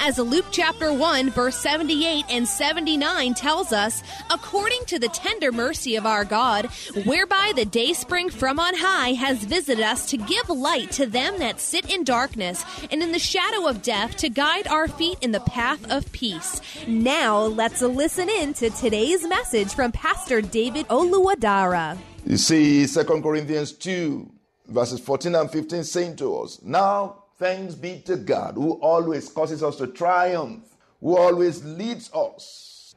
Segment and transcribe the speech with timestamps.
[0.00, 5.96] As Luke chapter 1, verse 78 and 79 tells us, according to the tender mercy
[5.96, 6.66] of our God,
[7.04, 11.38] whereby the day spring from on high has visited us to give light to them
[11.40, 15.32] that sit in darkness and in the shadow of death to guide our feet in
[15.32, 16.60] the path of peace.
[16.86, 21.98] Now let's listen in to today's message from Pastor David Oluwadara.
[22.24, 24.30] You see, 2 Corinthians 2,
[24.68, 29.62] verses 14 and 15 saying to us, Now thanks be to God who always causes
[29.62, 30.64] us to triumph,
[31.00, 32.94] who always leads us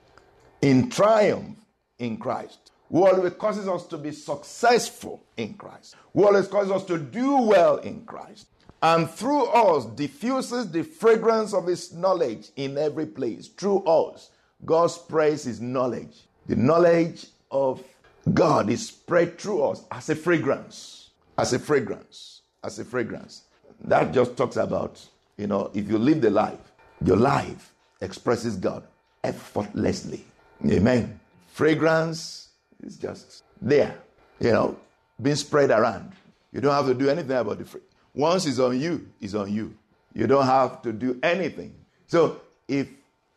[0.62, 1.58] in triumph
[2.00, 6.86] in Christ, who always causes us to be successful in Christ, who always causes us
[6.86, 8.48] to do well in Christ,
[8.82, 13.48] and through us diffuses the fragrance of his knowledge in every place.
[13.48, 14.32] Through us,
[14.66, 16.26] God spreads his knowledge.
[16.48, 17.84] The knowledge of
[18.34, 23.44] God is spread through us as a fragrance, as a fragrance, as a fragrance.
[23.86, 25.04] That just talks about,
[25.38, 26.60] you know, if you live the life,
[27.04, 28.84] your life expresses God
[29.24, 30.24] effortlessly.
[30.70, 31.20] Amen.
[31.48, 32.50] Fragrance
[32.84, 33.98] is just there,
[34.40, 34.78] you know,
[35.22, 36.12] being spread around.
[36.52, 37.94] You don't have to do anything about the fragrance.
[38.14, 39.74] Once it's on you, it's on you.
[40.14, 41.74] You don't have to do anything.
[42.08, 42.88] So if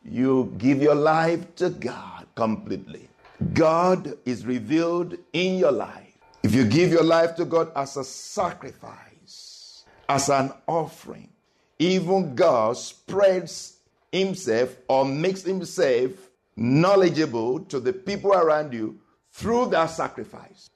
[0.04, 3.08] you give your life to God completely,
[3.52, 6.18] God is revealed in your life.
[6.42, 9.13] If you give your life to God as a sacrifice,
[10.08, 11.28] as an offering,
[11.78, 13.78] even God spreads
[14.12, 16.12] Himself or makes Himself
[16.56, 18.98] knowledgeable to the people around you
[19.32, 20.70] through that sacrifice.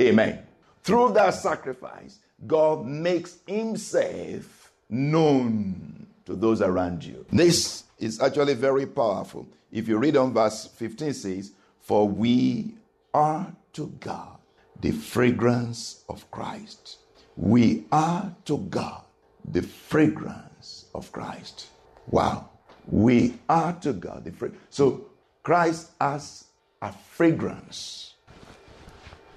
[0.00, 0.42] Amen.
[0.82, 7.26] Through that sacrifice, God makes Himself known to those around you.
[7.32, 9.46] This is actually very powerful.
[9.72, 12.74] If you read on verse 15, says, For we
[13.12, 14.38] are to God
[14.80, 16.98] the fragrance of Christ.
[17.38, 19.02] We are to God
[19.44, 21.68] the fragrance of Christ.
[22.08, 22.50] Wow.
[22.88, 24.64] We are to God the fragrance.
[24.70, 25.06] So
[25.44, 26.46] Christ has
[26.82, 28.14] a fragrance,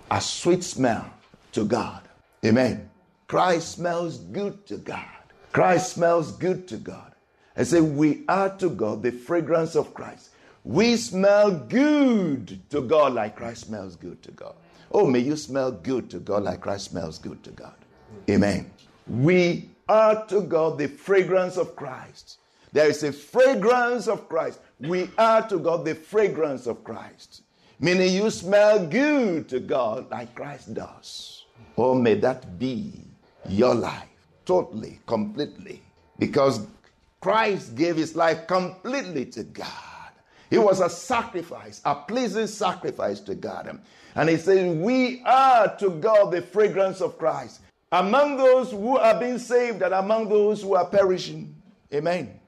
[0.10, 1.14] a sweet smell
[1.52, 2.02] to God.
[2.44, 2.90] Amen.
[3.28, 5.06] Christ smells good to God.
[5.52, 7.14] Christ smells good to God.
[7.56, 10.32] I say, we are to God the fragrance of Christ.
[10.64, 14.56] We smell good to God like Christ smells good to God.
[14.92, 17.76] Oh, may you smell good to God like Christ smells good to God.
[18.30, 18.72] Amen.
[19.08, 22.40] We are to God the fragrance of Christ.
[22.72, 24.60] There is a fragrance of Christ.
[24.80, 27.44] We are to God the fragrance of Christ.
[27.80, 31.46] Meaning you smell good to God like Christ does.
[31.78, 32.94] Oh, may that be
[33.50, 34.08] your life
[34.46, 35.82] totally, completely.
[36.20, 36.66] Because
[37.20, 39.68] Christ gave his life completely to God.
[40.50, 43.80] It was a sacrifice, a pleasing sacrifice to God.
[44.16, 47.62] And he says, We are to God the fragrance of Christ
[47.92, 51.56] among those who are being saved and among those who are perishing.
[51.94, 52.40] Amen.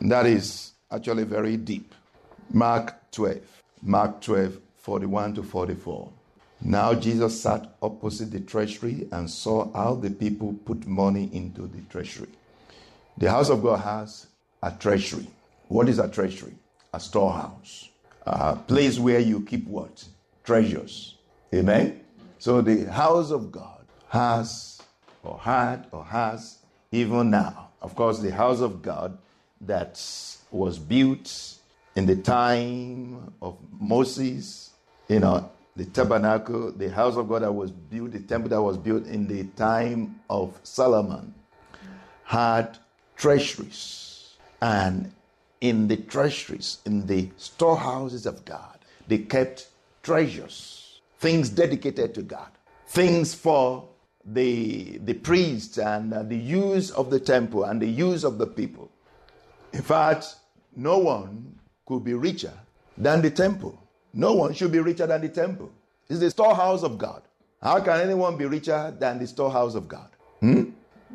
[0.00, 1.94] That is actually very deep.
[2.50, 3.40] Mark 12.
[3.82, 6.10] Mark 12, 41 to 44.
[6.64, 11.82] Now Jesus sat opposite the treasury and saw how the people put money into the
[11.90, 12.28] treasury.
[13.18, 14.28] The house of God has
[14.62, 15.26] a treasury.
[15.68, 16.54] What is a treasury?
[16.94, 17.88] A storehouse.
[18.24, 20.04] A place where you keep what?
[20.44, 21.16] Treasures.
[21.52, 22.00] Amen?
[22.38, 23.81] So the house of God
[24.12, 24.82] has,
[25.22, 26.58] or had, or has,
[26.90, 27.70] even now.
[27.80, 29.16] Of course, the house of God
[29.62, 29.98] that
[30.50, 31.54] was built
[31.96, 34.70] in the time of Moses,
[35.08, 38.76] you know, the tabernacle, the house of God that was built, the temple that was
[38.76, 41.32] built in the time of Solomon,
[42.24, 42.76] had
[43.16, 44.34] treasuries.
[44.60, 45.10] And
[45.62, 49.68] in the treasuries, in the storehouses of God, they kept
[50.02, 52.50] treasures, things dedicated to God,
[52.86, 53.88] things for
[54.24, 58.46] the, the priests and uh, the use of the temple and the use of the
[58.46, 58.90] people.
[59.72, 60.36] In fact,
[60.76, 62.52] no one could be richer
[62.96, 63.78] than the temple.
[64.12, 65.70] No one should be richer than the temple.
[66.08, 67.22] It's the storehouse of God.
[67.62, 70.08] How can anyone be richer than the storehouse of God?
[70.40, 70.70] Hmm?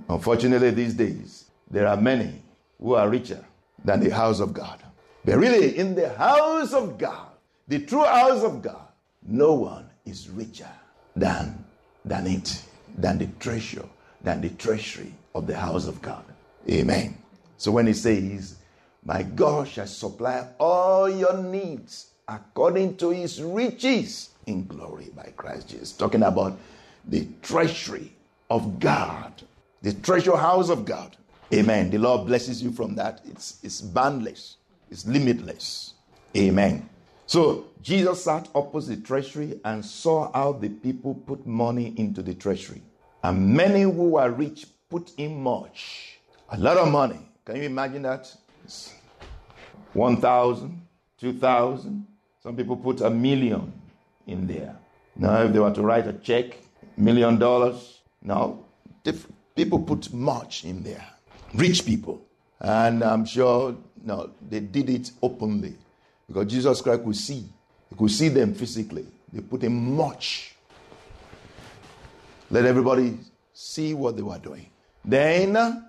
[0.10, 2.42] Unfortunately, these days, there are many
[2.80, 3.44] who are richer
[3.84, 4.82] than the house of God.
[5.26, 7.28] But really, in the house of God,
[7.68, 8.88] the true house of God,
[9.24, 10.70] no one is richer
[11.16, 11.66] than,
[12.06, 12.64] than it,
[12.98, 13.86] than the treasure,
[14.22, 16.24] than the treasury of the house of God.
[16.70, 17.18] Amen.
[17.58, 18.58] So when he says,
[19.06, 25.70] My God shall supply all your needs according to his riches in glory by Christ
[25.70, 26.58] Jesus, talking about
[27.06, 28.12] the treasury
[28.50, 29.34] of God,
[29.82, 31.16] the treasure house of God.
[31.54, 31.90] Amen.
[31.90, 33.22] The Lord blesses you from that.
[33.26, 34.58] It's, it's boundless,
[34.92, 35.94] it's limitless.
[36.36, 36.90] Amen.
[37.26, 42.34] So Jesus sat opposite the treasury and saw how the people put money into the
[42.34, 42.82] treasury.
[43.28, 46.18] And many who were rich put in much,
[46.50, 47.20] a lot of money.
[47.44, 48.34] Can you imagine that?
[49.92, 50.82] 1,000,
[51.20, 52.08] 2,000.
[52.42, 53.74] Some people put a million
[54.28, 54.78] in there.
[55.18, 56.58] Now, if they were to write a check,
[56.96, 58.66] million dollars, no,
[59.56, 61.06] people put much in there.
[61.54, 62.22] Rich people.
[62.62, 63.76] And I'm sure
[64.06, 65.76] no, they did it openly
[66.28, 67.46] because Jesus Christ could see.
[67.90, 69.06] He could see them physically.
[69.34, 70.56] They put in much.
[72.50, 73.18] Let everybody
[73.54, 74.70] see what they were doing.
[75.04, 75.84] Then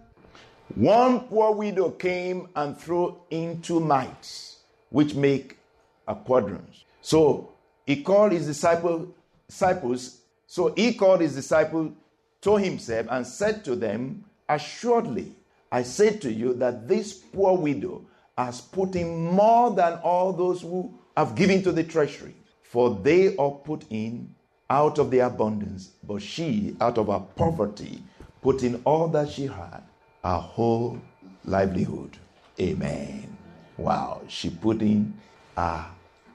[0.75, 4.58] one poor widow came and threw in two mites,
[4.90, 5.58] which make
[6.06, 6.84] a quadrant.
[7.00, 7.52] So
[7.87, 9.14] he called his disciple,
[9.49, 10.20] disciples.
[10.46, 11.93] So he called his disciple
[12.40, 15.37] to himself and said to them, Assuredly,
[15.70, 18.04] I say to you that this poor widow
[18.37, 23.37] has put in more than all those who have given to the treasury, for they
[23.37, 24.34] are put in
[24.70, 28.03] out of the abundance, but she, out of her poverty,
[28.43, 29.82] put in all that she had,
[30.23, 31.00] her whole
[31.44, 32.17] livelihood.
[32.61, 33.37] Amen.
[33.76, 35.15] Wow, she put in
[35.56, 35.87] her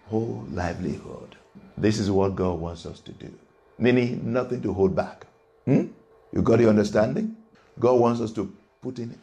[0.07, 1.35] whole livelihood.
[1.77, 3.31] This is what God wants us to do.
[3.77, 5.25] Meaning, nothing to hold back.
[5.65, 5.87] Hmm?
[6.31, 7.35] You got the understanding?
[7.79, 8.51] God wants us to
[8.81, 9.17] put in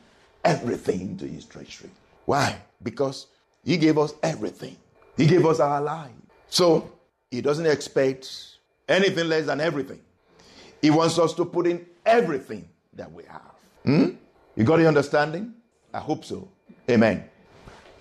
[0.45, 1.91] everything into His treasury.
[2.27, 2.57] Why?
[2.83, 3.27] Because
[3.65, 4.77] He gave us everything.
[5.17, 6.11] He gave us our life.
[6.49, 6.91] So
[7.31, 8.50] He doesn't expect
[8.91, 10.01] anything less than everything.
[10.83, 13.55] He wants us to put in everything that we have.
[13.85, 14.11] Hmm?
[14.57, 15.55] You got the understanding?
[15.95, 16.49] I hope so.
[16.91, 17.25] Amen.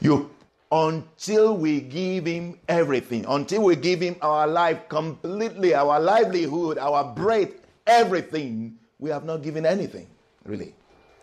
[0.02, 0.30] You
[0.72, 7.04] until we give him everything, until we give him our life completely, our livelihood, our
[7.16, 7.50] breath,
[7.88, 10.08] everything, we have not given anything,
[10.46, 10.76] really.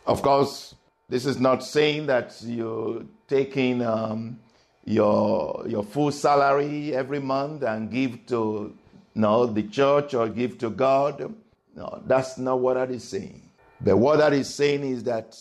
[0.06, 0.74] Of course,
[1.08, 4.40] this is not saying that you're taking um,
[4.84, 8.74] your, your full salary every month and give to
[9.16, 11.34] no, the church or give to God.
[11.74, 13.40] No, that's not what that is saying.
[13.80, 15.36] But what that is saying is that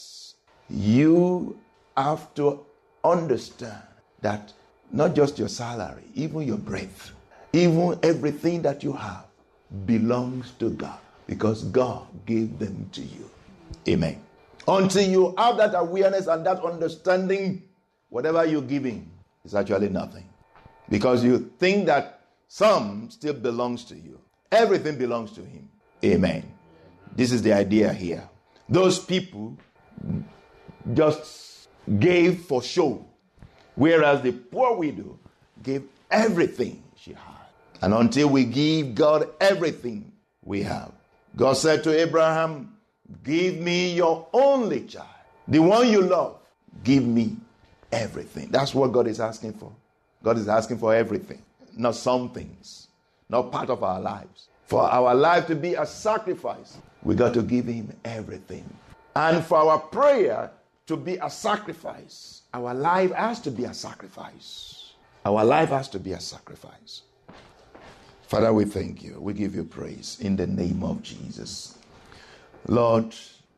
[0.70, 1.60] you
[1.98, 2.66] have to
[3.04, 3.84] understand
[4.22, 4.54] that
[4.92, 7.12] not just your salary, even your breath,
[7.52, 9.26] even everything that you have
[9.86, 13.30] belongs to God because God gave them to you.
[13.90, 14.22] Amen.
[14.70, 17.62] Until you have that awareness and that understanding,
[18.08, 19.12] whatever you're giving
[19.44, 20.28] is actually nothing.
[20.90, 24.20] Because you think that some still belongs to you.
[24.52, 25.70] Everything belongs to Him.
[26.04, 26.52] Amen.
[27.16, 28.28] This is the idea here.
[28.68, 29.58] Those people
[30.94, 31.68] just
[32.00, 33.06] gave for show,
[33.76, 35.20] whereas the poor widow
[35.62, 37.36] gave everything she had.
[37.82, 40.92] And until we give God everything we have,
[41.36, 42.78] God said to Abraham,
[43.24, 45.08] Give me your only child,
[45.48, 46.40] the one you love.
[46.84, 47.38] Give me
[47.92, 48.50] everything.
[48.50, 49.72] That's what God is asking for.
[50.24, 51.42] God is asking for everything,
[51.76, 52.88] not some things,
[53.30, 54.48] not part of our lives.
[54.66, 58.66] For our life to be a sacrifice, we got to give Him everything.
[59.16, 60.52] And for our prayer
[60.88, 64.94] to be a sacrifice, our life has to be a sacrifice.
[65.26, 67.02] Our life has to be a sacrifice.
[68.28, 69.20] Father, we thank you.
[69.20, 71.78] We give you praise in the name of Jesus.
[72.68, 73.16] Lord,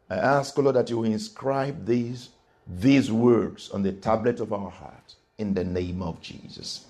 [0.10, 2.30] I ask, Lord, that you inscribe these,
[2.68, 6.86] these words on the tablet of our heart in the name of Jesus.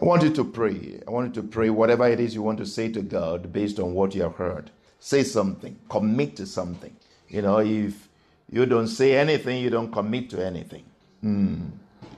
[0.00, 1.00] I want you to pray.
[1.06, 3.78] I want you to pray whatever it is you want to say to God based
[3.78, 4.70] on what you have heard.
[4.98, 6.96] Say something, commit to something.
[7.28, 8.08] You know, if
[8.50, 10.84] you don't say anything, you don't commit to anything.
[11.22, 11.70] Mm.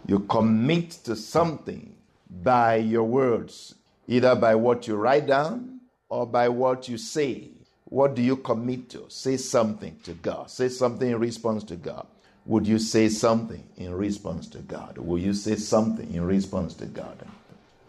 [0.06, 1.94] You commit to something
[2.30, 3.74] by your words,
[4.06, 7.50] either by what you write down or by what you say.
[7.84, 9.04] What do you commit to?
[9.08, 10.50] Say something to God.
[10.50, 12.06] Say something in response to God.
[12.46, 14.98] Would you say something in response to God?
[14.98, 17.26] Will you say something in response to God?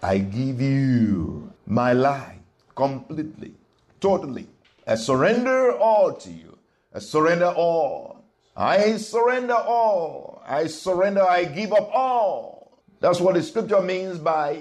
[0.01, 2.39] I give you my life
[2.75, 3.53] completely,
[3.99, 4.47] totally.
[4.85, 6.57] I surrender all to you.
[6.93, 8.23] I surrender all.
[8.55, 10.41] I surrender all.
[10.47, 11.23] I surrender.
[11.23, 12.79] I give up all.
[12.99, 14.59] That's what the scripture means by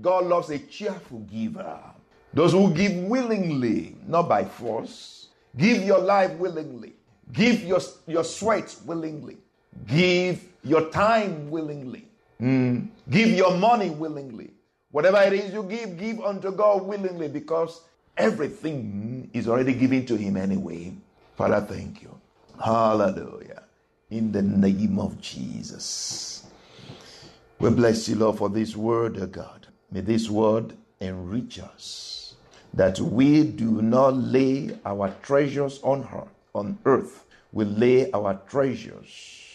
[0.00, 1.78] God loves a cheerful giver.
[2.32, 5.28] Those who give willingly, not by force.
[5.56, 6.94] Give your life willingly.
[7.32, 9.36] Give your, your sweat willingly.
[9.86, 12.06] Give your time willingly.
[12.40, 12.88] Mm.
[13.08, 14.52] Give your money willingly.
[14.92, 17.82] Whatever it is you give, give unto God willingly because
[18.16, 20.92] everything is already given to Him anyway.
[21.36, 22.14] Father, thank you.
[22.62, 23.62] Hallelujah.
[24.10, 26.46] In the name of Jesus.
[27.60, 29.68] We bless you, Lord, for this word, O God.
[29.92, 32.34] May this word enrich us
[32.74, 37.26] that we do not lay our treasures on her, on earth.
[37.52, 39.46] We lay our treasures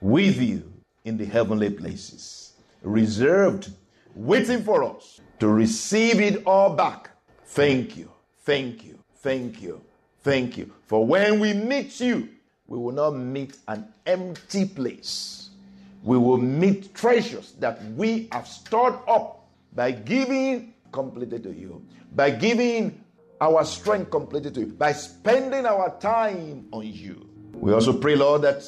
[0.00, 0.72] with you
[1.04, 3.70] in the heavenly places, reserved,
[4.14, 7.10] waiting for us to receive it all back.
[7.46, 8.10] Thank you,
[8.42, 9.80] thank you, thank you,
[10.22, 10.72] thank you.
[10.86, 12.28] For when we meet you,
[12.66, 15.50] we will not meet an empty place.
[16.02, 22.30] We will meet treasures that we have stored up by giving completely to you, by
[22.30, 23.00] giving
[23.40, 27.28] our strength completely to you, by spending our time on you.
[27.54, 28.62] We also pray, Lord, that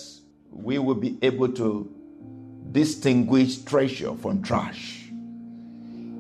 [0.51, 1.93] we will be able to
[2.73, 5.06] distinguish treasure from trash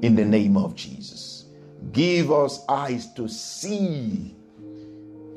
[0.07, 1.47] in the name of Jesus.
[1.93, 4.37] Give us eyes to see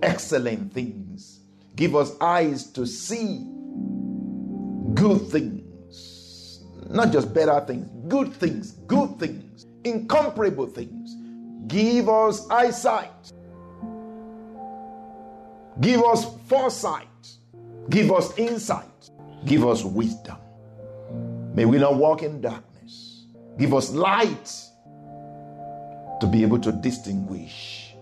[0.03, 1.39] excellent things.
[1.75, 3.47] Give us eyes to see
[4.93, 11.15] good things, not just better things, good things, good things, incomparable things.
[11.67, 13.31] Give us eyesight.
[15.81, 17.07] Give us foresight.
[17.89, 19.09] Give us insight.
[19.45, 20.38] Give us wisdom.
[21.55, 22.68] May we not walk in darkness.
[23.59, 24.51] Give us light
[26.21, 27.93] to be able to distinguish,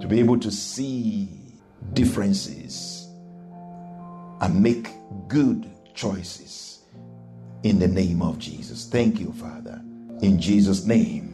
[0.00, 1.28] to be able to see
[1.92, 3.08] differences
[4.40, 4.88] and make
[5.28, 6.84] good choices
[7.64, 8.88] in the name of Jesus.
[8.88, 9.82] Thank you, Father.
[10.22, 11.33] In Jesus' name.